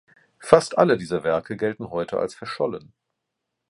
Fast 0.39 0.79
alle 0.79 0.97
dieser 0.97 1.23
Werke 1.23 1.55
gelten 1.55 1.91
heute 1.91 2.17
als 2.17 2.33
verschollen. 2.33 2.91